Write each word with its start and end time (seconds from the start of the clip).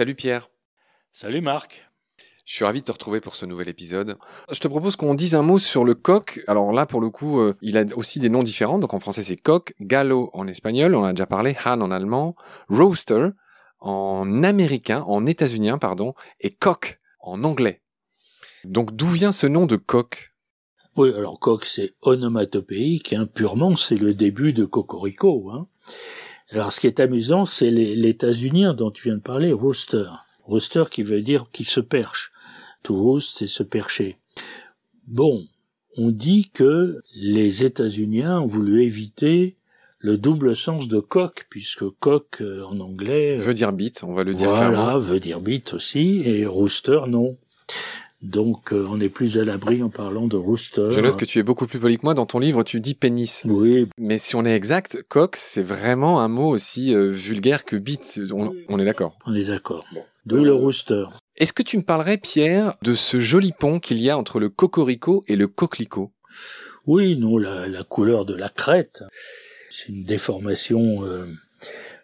Salut 0.00 0.14
Pierre. 0.14 0.48
Salut 1.12 1.42
Marc. 1.42 1.86
Je 2.46 2.54
suis 2.54 2.64
ravi 2.64 2.80
de 2.80 2.86
te 2.86 2.92
retrouver 2.92 3.20
pour 3.20 3.36
ce 3.36 3.44
nouvel 3.44 3.68
épisode. 3.68 4.16
Je 4.50 4.58
te 4.58 4.66
propose 4.66 4.96
qu'on 4.96 5.12
dise 5.12 5.34
un 5.34 5.42
mot 5.42 5.58
sur 5.58 5.84
le 5.84 5.94
coq. 5.94 6.40
Alors 6.46 6.72
là, 6.72 6.86
pour 6.86 7.02
le 7.02 7.10
coup, 7.10 7.38
euh, 7.38 7.54
il 7.60 7.76
a 7.76 7.84
aussi 7.96 8.18
des 8.18 8.30
noms 8.30 8.42
différents. 8.42 8.78
Donc 8.78 8.94
en 8.94 8.98
français, 8.98 9.22
c'est 9.22 9.36
coq, 9.36 9.74
gallo 9.78 10.30
en 10.32 10.46
espagnol, 10.46 10.94
on 10.94 11.04
a 11.04 11.12
déjà 11.12 11.26
parlé, 11.26 11.54
han 11.66 11.82
en 11.82 11.90
allemand, 11.90 12.34
roaster 12.70 13.28
en 13.78 14.42
américain, 14.42 15.02
en 15.02 15.26
états-unien, 15.26 15.76
pardon, 15.76 16.14
et 16.40 16.54
coq 16.54 16.98
en 17.20 17.44
anglais. 17.44 17.82
Donc 18.64 18.96
d'où 18.96 19.08
vient 19.08 19.32
ce 19.32 19.48
nom 19.48 19.66
de 19.66 19.76
coq? 19.76 20.32
Oui, 20.96 21.12
alors 21.14 21.38
coq, 21.38 21.66
c'est 21.66 21.92
onomatopéique, 22.00 23.12
hein, 23.12 23.26
purement, 23.26 23.76
c'est 23.76 23.96
le 23.96 24.14
début 24.14 24.54
de 24.54 24.64
cocorico. 24.64 25.50
Hein. 25.50 25.66
Alors 26.52 26.72
ce 26.72 26.80
qui 26.80 26.86
est 26.86 27.00
amusant, 27.00 27.44
c'est 27.44 27.70
l'états-unien 27.70 28.74
dont 28.74 28.90
tu 28.90 29.04
viens 29.04 29.16
de 29.16 29.22
parler, 29.22 29.52
rooster. 29.52 30.06
Rooster 30.44 30.82
qui 30.90 31.02
veut 31.02 31.22
dire 31.22 31.44
qui 31.52 31.64
se 31.64 31.80
perche. 31.80 32.32
To 32.82 32.96
roost, 32.96 33.38
c'est 33.38 33.46
se 33.46 33.62
percher. 33.62 34.18
Bon, 35.06 35.44
on 35.96 36.10
dit 36.10 36.50
que 36.52 37.00
les 37.14 37.64
États-Uniens 37.64 38.40
ont 38.40 38.46
voulu 38.46 38.82
éviter 38.82 39.56
le 39.98 40.16
double 40.16 40.56
sens 40.56 40.88
de 40.88 40.98
coq, 40.98 41.46
puisque 41.50 41.84
coq 42.00 42.40
euh, 42.40 42.64
en 42.64 42.80
anglais 42.80 43.36
veut 43.36 43.52
dire 43.52 43.72
bite, 43.72 44.02
on 44.02 44.14
va 44.14 44.24
le 44.24 44.34
dire 44.34 44.48
voilà, 44.48 44.96
veut 44.96 45.20
dire 45.20 45.40
bite 45.40 45.74
aussi, 45.74 46.22
et 46.24 46.46
rooster 46.46 47.02
non. 47.06 47.36
Donc 48.22 48.72
euh, 48.72 48.86
on 48.90 49.00
est 49.00 49.08
plus 49.08 49.38
à 49.38 49.44
l'abri 49.44 49.82
en 49.82 49.88
parlant 49.88 50.26
de 50.26 50.36
rooster. 50.36 50.88
Je 50.90 51.00
note 51.00 51.16
que 51.16 51.24
tu 51.24 51.38
es 51.38 51.42
beaucoup 51.42 51.66
plus 51.66 51.78
poli 51.78 51.96
que 51.96 52.02
moi. 52.04 52.12
Dans 52.12 52.26
ton 52.26 52.38
livre, 52.38 52.62
tu 52.62 52.80
dis 52.80 52.94
pénis. 52.94 53.42
Oui. 53.46 53.88
Mais 53.98 54.18
si 54.18 54.36
on 54.36 54.44
est 54.44 54.54
exact, 54.54 55.02
coq, 55.08 55.36
c'est 55.36 55.62
vraiment 55.62 56.20
un 56.20 56.28
mot 56.28 56.48
aussi 56.48 56.94
euh, 56.94 57.10
vulgaire 57.10 57.64
que 57.64 57.76
bite. 57.76 58.20
On, 58.32 58.78
est 58.78 58.84
d'accord. 58.84 59.16
On 59.24 59.34
est 59.34 59.44
d'accord. 59.44 59.86
D'où 60.26 60.44
le 60.44 60.52
rooster. 60.52 61.06
Est-ce 61.36 61.54
que 61.54 61.62
tu 61.62 61.78
me 61.78 61.82
parlerais, 61.82 62.18
Pierre, 62.18 62.74
de 62.82 62.94
ce 62.94 63.18
joli 63.18 63.52
pont 63.52 63.80
qu'il 63.80 63.98
y 63.98 64.10
a 64.10 64.18
entre 64.18 64.38
le 64.38 64.50
cocorico 64.50 65.24
et 65.26 65.36
le 65.36 65.48
coquelicot? 65.48 66.12
Oui, 66.86 67.16
non, 67.16 67.38
la, 67.38 67.66
la, 67.66 67.84
couleur 67.84 68.26
de 68.26 68.34
la 68.34 68.50
crête, 68.50 69.02
c'est 69.70 69.88
une 69.88 70.04
déformation 70.04 71.04
euh, 71.04 71.26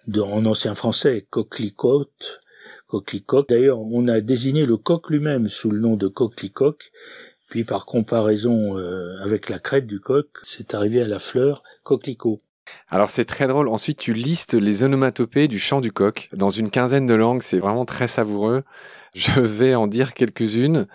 de, 0.06 0.22
en 0.22 0.46
ancien 0.46 0.74
français, 0.74 1.26
coquelicote, 1.28 2.40
coquelicoque. 2.86 3.48
D'ailleurs, 3.48 3.80
on 3.80 4.08
a 4.08 4.20
désigné 4.20 4.66
le 4.66 4.76
coq 4.76 5.10
lui-même 5.10 5.48
sous 5.48 5.70
le 5.70 5.80
nom 5.80 5.96
de 5.96 6.08
coquelicoque, 6.08 6.90
puis 7.48 7.64
par 7.64 7.86
comparaison 7.86 8.76
euh, 8.76 9.16
avec 9.22 9.48
la 9.48 9.58
crête 9.58 9.86
du 9.86 10.00
coq, 10.00 10.26
c'est 10.42 10.74
arrivé 10.74 11.02
à 11.02 11.06
la 11.06 11.18
fleur 11.18 11.62
coquelicot. 11.84 12.38
Alors 12.88 13.10
c'est 13.10 13.24
très 13.24 13.46
drôle. 13.46 13.68
Ensuite, 13.68 13.98
tu 13.98 14.12
listes 14.12 14.54
les 14.54 14.82
onomatopées 14.82 15.48
du 15.48 15.58
chant 15.58 15.80
du 15.80 15.92
coq 15.92 16.28
dans 16.32 16.50
une 16.50 16.70
quinzaine 16.70 17.06
de 17.06 17.14
langues. 17.14 17.42
C'est 17.42 17.58
vraiment 17.58 17.84
très 17.84 18.08
savoureux. 18.08 18.64
Je 19.14 19.40
vais 19.40 19.74
en 19.74 19.86
dire 19.86 20.14
quelques-unes. 20.14 20.86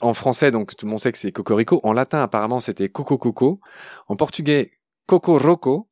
En 0.00 0.14
français, 0.14 0.50
donc 0.50 0.76
tout 0.76 0.86
le 0.86 0.90
monde 0.90 1.00
sait 1.00 1.12
que 1.12 1.18
c'est 1.18 1.32
cocorico. 1.32 1.80
En 1.82 1.92
latin, 1.92 2.22
apparemment, 2.22 2.60
c'était 2.60 2.88
coco 2.88 3.18
coco. 3.18 3.60
En 4.08 4.16
portugais, 4.16 4.72
coco 5.06 5.38
roco. 5.38 5.88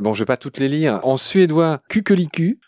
Bon, 0.00 0.14
je 0.14 0.20
vais 0.20 0.26
pas 0.26 0.36
toutes 0.36 0.58
les 0.58 0.68
lire. 0.68 1.00
En 1.02 1.16
suédois, 1.16 1.80
kukeliku. 1.88 2.60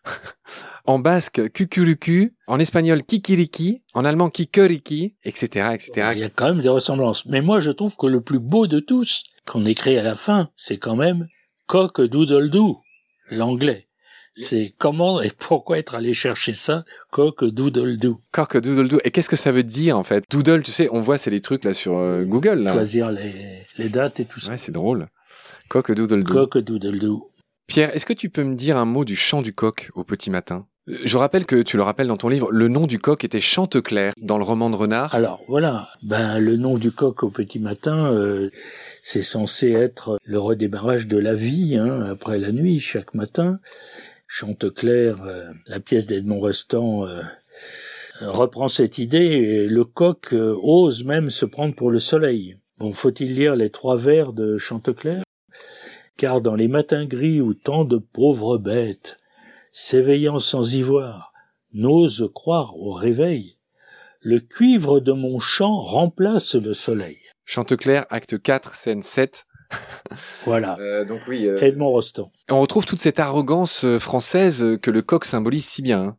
en 0.85 0.99
basque, 0.99 1.49
kukuruku. 1.53 2.35
En 2.49 2.59
espagnol, 2.59 3.05
kikiriki. 3.05 3.83
En 3.95 4.05
allemand, 4.05 4.31
kikoriki, 4.31 5.15
etc., 5.25 5.71
etc. 5.73 6.11
Il 6.15 6.19
y 6.19 6.25
a 6.25 6.29
quand 6.29 6.47
même 6.47 6.61
des 6.61 6.69
ressemblances. 6.69 7.27
Mais 7.27 7.41
moi, 7.41 7.61
je 7.61 7.71
trouve 7.71 7.97
que 7.97 8.07
le 8.07 8.21
plus 8.21 8.41
beau 8.41 8.67
de 8.67 8.81
tous, 8.81 9.23
qu'on 9.47 9.65
écrit 9.65 9.97
à 9.97 10.03
la 10.03 10.17
fin, 10.17 10.51
c'est 10.57 10.79
quand 10.79 10.97
même 10.97 11.29
coq 11.67 12.01
doodle 12.01 12.51
doo, 12.51 12.81
l'anglais. 13.31 13.87
C'est 14.35 14.75
comment 14.79 15.21
et 15.21 15.31
pourquoi 15.31 15.79
être 15.79 15.95
allé 15.95 16.15
chercher 16.15 16.55
ça, 16.55 16.85
coq 17.13 17.45
doodle 17.45 17.97
doo. 17.97 18.21
Coq 18.33 18.57
doodle 18.57 18.89
doo. 18.89 18.99
Et 19.05 19.13
qu'est-ce 19.13 19.29
que 19.29 19.37
ça 19.37 19.53
veut 19.53 19.63
dire 19.63 19.97
en 19.97 20.03
fait? 20.03 20.25
Doodle, 20.31 20.65
tu 20.65 20.73
sais, 20.73 20.89
on 20.91 21.01
voit 21.01 21.19
c'est 21.19 21.31
les 21.31 21.41
trucs 21.41 21.65
là 21.65 21.75
sur 21.75 21.97
euh, 21.97 22.25
Google 22.25 22.61
là. 22.63 22.73
Choisir 22.73 23.13
les, 23.13 23.67
les 23.79 23.89
dates 23.89 24.19
et 24.19 24.25
tout 24.25 24.41
ça. 24.41 24.51
Ouais, 24.51 24.59
c'est 24.59 24.73
drôle. 24.73 25.09
Coq 25.71 25.93
doodle 25.93 26.25
doo. 26.25 26.35
Coq 26.35 26.59
doodle 26.59 26.99
doo. 26.99 27.31
Pierre, 27.69 27.95
est-ce 27.95 28.05
que 28.05 28.13
tu 28.13 28.29
peux 28.29 28.43
me 28.43 28.57
dire 28.57 28.77
un 28.77 28.85
mot 28.85 29.05
du 29.05 29.15
chant 29.15 29.41
du 29.41 29.53
coq 29.53 29.93
au 29.95 30.03
petit 30.03 30.29
matin? 30.29 30.67
Je 30.89 31.17
rappelle 31.17 31.47
que 31.47 31.63
tu 31.63 31.77
le 31.77 31.85
rappelles 31.85 32.09
dans 32.09 32.17
ton 32.17 32.29
livre, 32.29 32.51
le 32.51 32.67
nom 32.67 32.89
du 32.89 32.99
coq 32.99 33.23
était 33.23 33.41
Chanteclair 33.41 34.13
dans 34.21 34.37
le 34.37 34.43
roman 34.43 34.69
de 34.69 34.75
Renard. 34.75 35.15
Alors 35.15 35.41
voilà, 35.47 35.89
ben 36.03 36.41
le 36.41 36.57
nom 36.57 36.77
du 36.77 36.91
coq 36.91 37.23
au 37.23 37.31
petit 37.31 37.61
matin, 37.61 38.13
euh, 38.13 38.51
c'est 39.01 39.23
censé 39.23 39.71
être 39.71 40.19
le 40.25 40.41
redémarrage 40.41 41.07
de 41.07 41.19
la 41.19 41.35
vie 41.35 41.77
hein, 41.77 42.01
après 42.03 42.41
la 42.41 42.51
nuit 42.51 42.81
chaque 42.81 43.15
matin. 43.15 43.61
Chanteclair, 44.27 45.23
euh, 45.23 45.53
la 45.69 45.79
pièce 45.79 46.09
d'Edmond 46.09 46.41
Rostand 46.41 47.07
euh, 47.07 47.23
reprend 48.23 48.67
cette 48.67 48.99
idée 48.99 49.19
et 49.19 49.69
le 49.69 49.85
coq 49.85 50.33
ose 50.33 51.05
même 51.05 51.31
se 51.31 51.47
prendre 51.47 51.77
pour 51.77 51.93
le 51.93 52.01
soleil. 52.01 52.57
Bon, 52.79 52.93
faut-il 52.93 53.37
lire 53.37 53.55
les 53.55 53.71
trois 53.71 53.97
vers 53.97 54.33
de 54.33 54.59
Chanteclair 54.59 55.23
Car 56.21 56.43
dans 56.43 56.55
les 56.55 56.69
matins 56.69 57.07
gris 57.07 57.41
où 57.41 57.55
tant 57.55 57.87
de 57.87 57.97
pauvres 57.97 58.59
bêtes 58.59 59.19
s'éveillant 59.73 60.39
sans 60.39 60.75
ivoire, 60.75 61.33
n'ose 61.73 62.31
croire 62.35 62.77
au 62.79 62.93
réveil, 62.93 63.57
le 64.21 64.39
cuivre 64.39 65.01
de 65.01 65.13
mon 65.13 65.41
chant 65.41 65.81
remplace 65.81 66.57
le 66.57 66.75
soleil. 66.75 67.17
Chanteclair, 67.47 68.05
acte 68.11 68.39
4, 68.39 68.75
scène 68.75 69.03
7. 69.03 69.47
voilà. 70.45 70.77
Euh, 70.79 71.07
donc 71.07 71.23
oui. 71.27 71.47
Euh, 71.47 71.57
Edmond 71.57 71.89
Rostand. 71.89 72.31
On 72.51 72.61
retrouve 72.61 72.85
toute 72.85 73.01
cette 73.01 73.19
arrogance 73.19 73.87
euh, 73.87 73.99
française 73.99 74.77
que 74.83 74.91
le 74.91 75.01
coq 75.01 75.25
symbolise 75.25 75.65
si 75.65 75.81
bien. 75.81 76.03
Hein. 76.03 76.19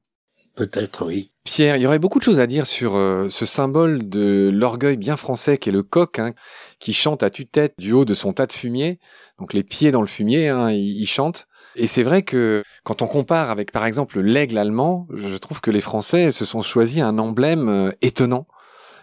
Peut-être, 0.55 1.05
oui. 1.05 1.30
Pierre, 1.43 1.75
il 1.75 1.81
y 1.81 1.87
aurait 1.87 1.99
beaucoup 1.99 2.19
de 2.19 2.23
choses 2.23 2.39
à 2.39 2.47
dire 2.47 2.67
sur 2.67 2.93
ce 3.29 3.45
symbole 3.45 4.07
de 4.07 4.51
l'orgueil 4.53 4.97
bien 4.97 5.17
français 5.17 5.57
qu'est 5.57 5.71
le 5.71 5.81
coq, 5.83 6.19
hein, 6.19 6.33
qui 6.79 6.93
chante 6.93 7.23
à 7.23 7.29
tue-tête 7.29 7.73
du 7.79 7.93
haut 7.93 8.05
de 8.05 8.13
son 8.13 8.31
tas 8.31 8.45
de 8.45 8.53
fumier, 8.53 8.99
donc 9.39 9.53
les 9.53 9.63
pieds 9.63 9.91
dans 9.91 10.01
le 10.01 10.07
fumier, 10.07 10.49
hein, 10.49 10.69
il 10.69 11.05
chante. 11.07 11.47
Et 11.75 11.87
c'est 11.87 12.03
vrai 12.03 12.21
que 12.23 12.63
quand 12.83 13.01
on 13.01 13.07
compare 13.07 13.49
avec 13.49 13.71
par 13.71 13.85
exemple 13.85 14.19
l'aigle 14.19 14.57
allemand, 14.57 15.07
je 15.13 15.35
trouve 15.37 15.61
que 15.61 15.71
les 15.71 15.81
Français 15.81 16.31
se 16.31 16.45
sont 16.45 16.61
choisis 16.61 17.01
un 17.01 17.17
emblème 17.17 17.69
euh, 17.69 17.91
étonnant 18.01 18.47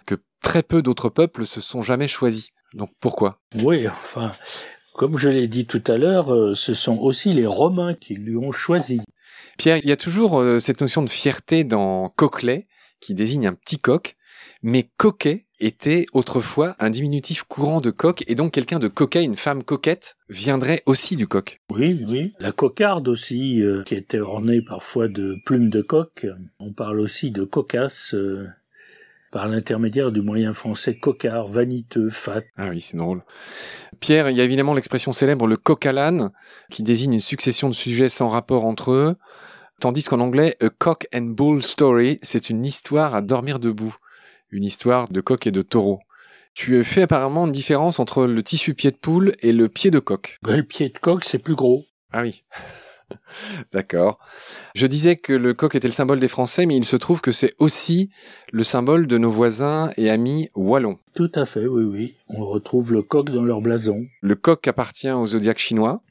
que 0.06 0.16
très 0.42 0.62
peu 0.62 0.82
d'autres 0.82 1.08
peuples 1.08 1.46
se 1.46 1.60
sont 1.60 1.82
jamais 1.82 2.08
choisis. 2.08 2.50
Donc 2.74 2.90
pourquoi? 3.00 3.40
Oui, 3.62 3.88
enfin, 3.88 4.32
comme 4.92 5.16
je 5.16 5.30
l'ai 5.30 5.48
dit 5.48 5.66
tout 5.66 5.82
à 5.86 5.96
l'heure, 5.96 6.32
euh, 6.34 6.54
ce 6.54 6.74
sont 6.74 6.98
aussi 6.98 7.32
les 7.32 7.46
Romains 7.46 7.94
qui 7.94 8.14
lui 8.14 8.36
ont 8.36 8.52
choisi. 8.52 9.00
Pierre, 9.58 9.78
il 9.78 9.88
y 9.88 9.92
a 9.92 9.96
toujours 9.96 10.40
euh, 10.40 10.60
cette 10.60 10.80
notion 10.80 11.02
de 11.02 11.10
fierté 11.10 11.64
dans 11.64 12.08
coquelet, 12.10 12.68
qui 13.00 13.12
désigne 13.14 13.48
un 13.48 13.54
petit 13.54 13.78
coq, 13.78 14.14
mais 14.62 14.88
coquet 14.98 15.46
était 15.58 16.06
autrefois 16.12 16.76
un 16.78 16.90
diminutif 16.90 17.42
courant 17.42 17.80
de 17.80 17.90
coq, 17.90 18.22
et 18.28 18.36
donc 18.36 18.52
quelqu'un 18.52 18.78
de 18.78 18.86
coquet, 18.86 19.24
une 19.24 19.34
femme 19.34 19.64
coquette, 19.64 20.16
viendrait 20.28 20.82
aussi 20.86 21.16
du 21.16 21.26
coq. 21.26 21.60
Oui, 21.72 22.04
oui. 22.08 22.34
La 22.38 22.52
cocarde 22.52 23.08
aussi, 23.08 23.60
euh, 23.62 23.82
qui 23.82 23.96
était 23.96 24.20
ornée 24.20 24.62
parfois 24.62 25.08
de 25.08 25.36
plumes 25.44 25.70
de 25.70 25.82
coq. 25.82 26.28
On 26.60 26.72
parle 26.72 27.00
aussi 27.00 27.32
de 27.32 27.42
cocasse. 27.42 28.14
Euh, 28.14 28.46
par 29.32 29.48
l'intermédiaire 29.48 30.12
du 30.12 30.20
moyen 30.22 30.52
français 30.52 30.96
cocard, 30.98 31.46
vaniteux, 31.46 32.08
fat. 32.08 32.42
Ah 32.56 32.68
oui, 32.68 32.80
c'est 32.80 32.96
drôle. 32.96 33.22
Pierre, 34.00 34.30
il 34.30 34.36
y 34.36 34.40
a 34.40 34.44
évidemment 34.44 34.74
l'expression 34.74 35.12
célèbre 35.12 35.46
le 35.46 35.56
coq 35.56 35.84
à 35.86 35.92
l'âne, 35.92 36.30
qui 36.70 36.82
désigne 36.82 37.14
une 37.14 37.20
succession 37.20 37.68
de 37.68 37.74
sujets 37.74 38.08
sans 38.08 38.28
rapport 38.28 38.64
entre 38.64 38.92
eux, 38.92 39.16
tandis 39.80 40.04
qu'en 40.04 40.20
anglais, 40.20 40.56
a 40.60 40.68
cock 40.70 41.06
and 41.14 41.34
bull 41.36 41.62
story, 41.62 42.18
c'est 42.22 42.50
une 42.50 42.64
histoire 42.64 43.14
à 43.14 43.20
dormir 43.20 43.58
debout 43.58 43.96
une 44.50 44.64
histoire 44.64 45.08
de 45.08 45.20
coq 45.20 45.46
et 45.46 45.50
de 45.50 45.62
taureau. 45.62 46.00
Tu 46.54 46.82
fais 46.82 47.02
apparemment 47.02 47.46
une 47.46 47.52
différence 47.52 48.00
entre 48.00 48.24
le 48.24 48.42
tissu 48.42 48.74
pied 48.74 48.90
de 48.90 48.96
poule 48.96 49.34
et 49.40 49.52
le 49.52 49.68
pied 49.68 49.90
de 49.90 49.98
coq. 49.98 50.38
Ben, 50.42 50.56
le 50.56 50.64
pied 50.64 50.88
de 50.88 50.98
coq, 50.98 51.24
c'est 51.24 51.38
plus 51.38 51.54
gros. 51.54 51.84
Ah 52.12 52.22
oui. 52.22 52.42
D'accord. 53.72 54.18
Je 54.74 54.86
disais 54.86 55.16
que 55.16 55.32
le 55.32 55.54
coq 55.54 55.74
était 55.74 55.88
le 55.88 55.92
symbole 55.92 56.20
des 56.20 56.28
Français, 56.28 56.66
mais 56.66 56.76
il 56.76 56.84
se 56.84 56.96
trouve 56.96 57.20
que 57.20 57.32
c'est 57.32 57.54
aussi 57.58 58.10
le 58.52 58.64
symbole 58.64 59.06
de 59.06 59.18
nos 59.18 59.30
voisins 59.30 59.90
et 59.96 60.10
amis 60.10 60.48
wallons. 60.54 60.98
Tout 61.14 61.30
à 61.34 61.44
fait, 61.44 61.66
oui, 61.66 61.84
oui. 61.84 62.14
On 62.28 62.44
retrouve 62.44 62.92
le 62.92 63.02
coq 63.02 63.30
dans 63.30 63.44
leur 63.44 63.60
blason. 63.60 64.06
Le 64.20 64.34
coq 64.34 64.66
appartient 64.68 65.10
au 65.10 65.26
zodiaque 65.26 65.58
chinois. 65.58 66.02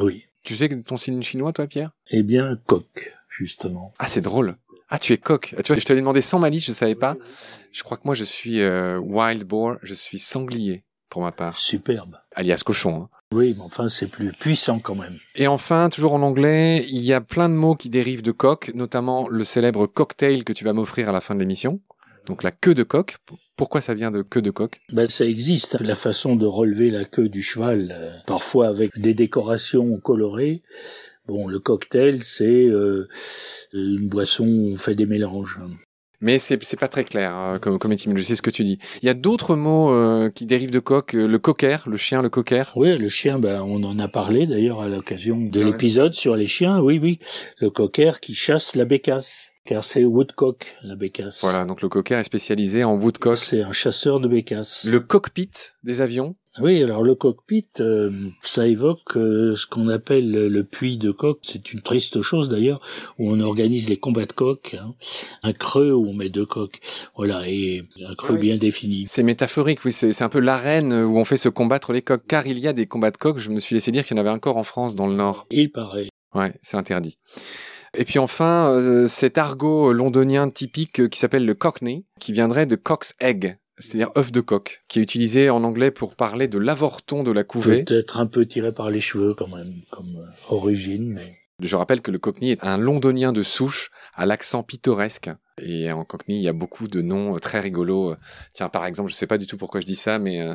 Oui. 0.00 0.24
Tu 0.42 0.56
sais 0.56 0.68
ton 0.82 0.96
signe 0.96 1.22
chinois, 1.22 1.52
toi, 1.52 1.66
Pierre? 1.66 1.92
Eh 2.10 2.22
bien, 2.22 2.58
coq, 2.66 3.14
justement. 3.28 3.92
Ah, 3.98 4.06
c'est 4.06 4.20
drôle. 4.20 4.56
Ah, 4.90 4.98
tu 4.98 5.12
es 5.12 5.18
coq. 5.18 5.54
Tu 5.56 5.72
vois, 5.72 5.78
je 5.78 5.84
te 5.84 5.92
l'ai 5.92 6.00
demandé 6.00 6.20
sans 6.20 6.38
malice, 6.38 6.66
je 6.66 6.72
savais 6.72 6.94
pas. 6.94 7.16
Je 7.72 7.82
crois 7.82 7.96
que 7.96 8.02
moi, 8.04 8.14
je 8.14 8.24
suis 8.24 8.60
euh, 8.60 8.98
wild 8.98 9.44
boar, 9.44 9.78
je 9.82 9.94
suis 9.94 10.18
sanglier 10.18 10.84
pour 11.08 11.22
ma 11.22 11.32
part. 11.32 11.56
Superbe. 11.58 12.16
Alias 12.34 12.62
cochon. 12.64 13.02
Hein. 13.02 13.08
Oui, 13.32 13.54
mais 13.56 13.64
enfin, 13.64 13.88
c'est 13.88 14.06
plus 14.06 14.32
puissant 14.32 14.78
quand 14.78 14.94
même. 14.94 15.16
Et 15.34 15.46
enfin, 15.46 15.88
toujours 15.88 16.14
en 16.14 16.22
anglais, 16.22 16.84
il 16.88 17.02
y 17.02 17.12
a 17.12 17.20
plein 17.20 17.48
de 17.48 17.54
mots 17.54 17.74
qui 17.74 17.90
dérivent 17.90 18.22
de 18.22 18.32
coq, 18.32 18.70
notamment 18.74 19.28
le 19.28 19.44
célèbre 19.44 19.86
cocktail 19.86 20.44
que 20.44 20.52
tu 20.52 20.64
vas 20.64 20.72
m'offrir 20.72 21.08
à 21.08 21.12
la 21.12 21.20
fin 21.20 21.34
de 21.34 21.40
l'émission. 21.40 21.80
Donc 22.26 22.42
la 22.42 22.52
queue 22.52 22.74
de 22.74 22.84
coq. 22.84 23.16
Pourquoi 23.56 23.80
ça 23.80 23.94
vient 23.94 24.10
de 24.10 24.22
queue 24.22 24.42
de 24.42 24.50
coq? 24.50 24.80
Ben 24.92 25.06
ça 25.06 25.24
existe, 25.24 25.80
la 25.80 25.94
façon 25.94 26.36
de 26.36 26.46
relever 26.46 26.90
la 26.90 27.04
queue 27.04 27.28
du 27.28 27.42
cheval, 27.42 27.92
euh, 27.92 28.16
parfois 28.26 28.68
avec 28.68 28.98
des 28.98 29.14
décorations 29.14 29.98
colorées, 29.98 30.62
Bon, 31.26 31.48
le 31.48 31.58
cocktail, 31.58 32.22
c'est 32.22 32.66
euh, 32.66 33.08
une 33.72 34.08
boisson 34.08 34.44
où 34.44 34.72
on 34.72 34.76
fait 34.76 34.94
des 34.94 35.06
mélanges. 35.06 35.58
Mais 36.24 36.38
c'est 36.38 36.60
c'est 36.64 36.80
pas 36.80 36.88
très 36.88 37.04
clair 37.04 37.34
hein, 37.34 37.58
comme 37.60 37.78
comme 37.78 37.92
étymologie, 37.92 38.24
c'est 38.24 38.36
ce 38.36 38.40
que 38.40 38.48
tu 38.48 38.64
dis. 38.64 38.78
Il 39.02 39.06
y 39.06 39.10
a 39.10 39.14
d'autres 39.14 39.56
mots 39.56 39.92
euh, 39.92 40.30
qui 40.30 40.46
dérivent 40.46 40.70
de 40.70 40.78
coq, 40.78 41.14
euh, 41.14 41.28
le 41.28 41.38
cocker, 41.38 41.76
le 41.86 41.98
chien, 41.98 42.22
le 42.22 42.30
cocker? 42.30 42.64
Oui, 42.76 42.96
le 42.96 43.10
chien, 43.10 43.38
ben 43.38 43.60
on 43.60 43.84
en 43.84 43.98
a 43.98 44.08
parlé 44.08 44.46
d'ailleurs 44.46 44.80
à 44.80 44.88
l'occasion 44.88 45.36
de 45.38 45.60
l'épisode 45.60 46.14
sur 46.14 46.34
les 46.34 46.46
chiens. 46.46 46.80
Oui, 46.80 46.98
oui, 47.00 47.18
le 47.58 47.68
cocker 47.68 48.20
qui 48.22 48.34
chasse 48.34 48.74
la 48.74 48.86
bécasse, 48.86 49.52
car 49.66 49.84
c'est 49.84 50.06
woodcock 50.06 50.74
la 50.82 50.96
bécasse. 50.96 51.42
Voilà, 51.42 51.66
donc 51.66 51.82
le 51.82 51.90
cocker 51.90 52.18
est 52.18 52.24
spécialisé 52.24 52.84
en 52.84 52.94
woodcock. 52.94 53.36
C'est 53.36 53.60
un 53.60 53.72
chasseur 53.72 54.18
de 54.18 54.26
bécasse. 54.26 54.86
Le 54.86 55.00
cockpit 55.00 55.50
des 55.82 56.00
avions? 56.00 56.36
Oui, 56.60 56.82
alors 56.82 57.02
le 57.02 57.16
cockpit, 57.16 57.66
euh, 57.80 58.12
ça 58.40 58.66
évoque 58.68 59.16
euh, 59.16 59.56
ce 59.56 59.66
qu'on 59.66 59.88
appelle 59.88 60.30
le 60.30 60.64
puits 60.64 60.96
de 60.96 61.10
coq. 61.10 61.38
C'est 61.42 61.72
une 61.72 61.80
triste 61.80 62.22
chose 62.22 62.48
d'ailleurs, 62.48 62.80
où 63.18 63.30
on 63.32 63.40
organise 63.40 63.88
les 63.88 63.96
combats 63.96 64.26
de 64.26 64.32
coq. 64.32 64.76
Hein. 64.80 64.94
Un 65.42 65.52
creux 65.52 65.92
où 65.92 66.06
on 66.06 66.14
met 66.14 66.28
deux 66.28 66.46
coqs. 66.46 66.78
Voilà, 67.16 67.48
et 67.48 67.84
un 68.06 68.14
creux 68.14 68.34
Ah 68.34 68.34
oui, 68.34 68.40
bien 68.40 68.56
défini. 68.56 69.04
C'est 69.08 69.24
métaphorique, 69.24 69.84
oui, 69.84 69.92
c'est 69.92 70.12
c'est 70.12 70.24
un 70.24 70.28
peu 70.28 70.38
l'arène 70.38 70.92
où 70.92 71.18
on 71.18 71.24
fait 71.24 71.36
se 71.36 71.48
combattre 71.48 71.92
les 71.92 72.02
coqs. 72.02 72.24
Car 72.28 72.46
il 72.46 72.58
y 72.60 72.68
a 72.68 72.72
des 72.72 72.86
combats 72.86 73.10
de 73.10 73.16
coqs, 73.16 73.38
je 73.38 73.50
me 73.50 73.58
suis 73.58 73.74
laissé 73.74 73.90
dire 73.90 74.04
qu'il 74.04 74.16
y 74.16 74.20
en 74.20 74.22
avait 74.22 74.30
encore 74.30 74.56
en 74.56 74.64
France, 74.64 74.94
dans 74.94 75.08
le 75.08 75.14
Nord. 75.14 75.46
Il 75.50 75.72
paraît. 75.72 76.08
Ouais, 76.34 76.54
c'est 76.62 76.76
interdit. 76.76 77.18
Et 77.96 78.04
puis 78.04 78.18
enfin, 78.18 78.68
euh, 78.68 79.06
cet 79.06 79.38
argot 79.38 79.92
londonien 79.92 80.50
typique 80.50 81.08
qui 81.08 81.18
s'appelle 81.18 81.46
le 81.46 81.54
cockney, 81.54 82.04
qui 82.20 82.32
viendrait 82.32 82.66
de 82.66 82.76
cock's 82.76 83.14
egg, 83.20 83.56
c'est-à-dire 83.78 84.10
œuf 84.16 84.30
de 84.32 84.40
coq, 84.40 84.82
qui 84.88 85.00
est 85.00 85.02
utilisé 85.02 85.50
en 85.50 85.64
anglais 85.64 85.90
pour 85.90 86.14
parler 86.14 86.48
de 86.48 86.58
l'avorton 86.58 87.22
de 87.22 87.32
la 87.32 87.44
couvée. 87.44 87.84
Peut-être 87.84 88.18
un 88.18 88.26
peu 88.26 88.46
tiré 88.46 88.72
par 88.72 88.90
les 88.90 89.00
cheveux 89.00 89.34
quand 89.34 89.48
même, 89.48 89.74
comme 89.90 90.16
euh, 90.16 90.26
origine, 90.48 91.12
mais 91.12 91.38
Je 91.60 91.76
rappelle 91.76 92.00
que 92.00 92.10
le 92.10 92.18
cockney 92.18 92.50
est 92.50 92.64
un 92.64 92.78
londonien 92.78 93.32
de 93.32 93.42
souche 93.42 93.90
à 94.14 94.26
l'accent 94.26 94.62
pittoresque. 94.62 95.30
Et 95.58 95.90
en 95.92 96.04
cockney, 96.04 96.36
il 96.36 96.42
y 96.42 96.48
a 96.48 96.52
beaucoup 96.52 96.88
de 96.88 97.00
noms 97.00 97.36
euh, 97.36 97.38
très 97.38 97.60
rigolos. 97.60 98.14
Tiens, 98.52 98.68
par 98.68 98.86
exemple, 98.86 99.10
je 99.10 99.14
sais 99.14 99.26
pas 99.26 99.38
du 99.38 99.46
tout 99.46 99.56
pourquoi 99.56 99.80
je 99.80 99.86
dis 99.86 99.96
ça, 99.96 100.18
mais 100.18 100.40
euh, 100.40 100.54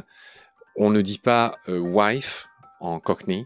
on 0.75 0.89
ne 0.89 1.01
dit 1.01 1.19
pas 1.19 1.55
wife 1.67 2.47
en 2.79 2.99
cockney, 2.99 3.45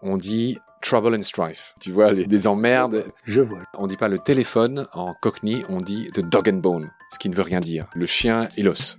on 0.00 0.16
dit 0.16 0.58
trouble 0.84 1.16
and 1.16 1.22
strife. 1.22 1.74
Tu 1.80 1.90
vois, 1.90 2.12
les, 2.12 2.26
des 2.26 2.46
emmerdes. 2.46 3.06
je 3.24 3.40
vois. 3.40 3.64
On 3.72 3.86
dit 3.86 3.96
pas 3.96 4.08
le 4.08 4.18
téléphone 4.18 4.86
en 4.92 5.14
cockney, 5.14 5.64
on 5.70 5.80
dit 5.80 6.08
the 6.12 6.20
dog 6.20 6.48
and 6.48 6.58
bone, 6.58 6.90
ce 7.10 7.18
qui 7.18 7.30
ne 7.30 7.34
veut 7.34 7.42
rien 7.42 7.60
dire. 7.60 7.86
Le 7.94 8.06
chien 8.06 8.48
et 8.56 8.62
l'os. 8.62 8.98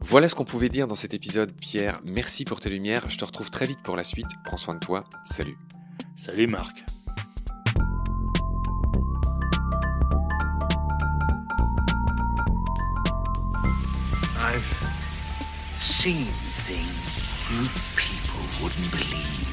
Voilà 0.00 0.28
ce 0.28 0.34
qu'on 0.34 0.44
pouvait 0.44 0.68
dire 0.68 0.86
dans 0.86 0.96
cet 0.96 1.14
épisode, 1.14 1.52
Pierre. 1.52 2.00
Merci 2.06 2.44
pour 2.44 2.60
tes 2.60 2.68
lumières. 2.68 3.08
Je 3.08 3.16
te 3.16 3.24
retrouve 3.24 3.50
très 3.50 3.66
vite 3.66 3.80
pour 3.82 3.96
la 3.96 4.04
suite. 4.04 4.26
Prends 4.44 4.56
soin 4.56 4.74
de 4.74 4.80
toi. 4.80 5.04
Salut. 5.24 5.56
Salut 6.16 6.48
Marc. 6.48 6.84
I've 14.40 14.64
seen 15.80 16.26
things 16.66 16.90
you 17.50 17.68
people 17.96 18.42
wouldn't 18.60 18.90
believe. 18.90 19.48